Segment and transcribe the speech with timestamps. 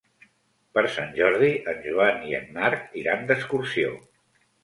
[0.77, 3.93] Per Sant Jordi en Joan i en Marc iran d'excursió.